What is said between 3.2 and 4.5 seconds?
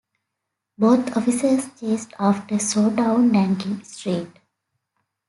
Nankin Street.